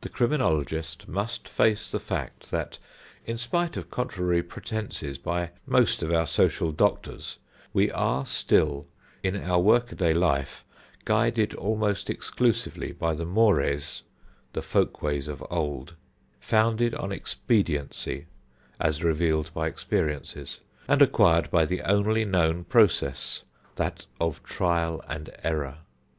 [0.00, 2.78] The criminologist must face the fact that,
[3.26, 7.36] in spite of contrary pretenses by most of our social doctors,
[7.74, 8.86] we are still
[9.22, 10.64] in our work a day life
[11.04, 14.02] guided almost exclusively by the mores
[14.54, 15.94] the folk ways of old
[16.40, 18.24] founded on expediency
[18.80, 23.42] as revealed by experiences, and acquired by the only known process,
[23.76, 25.80] that of trial and error.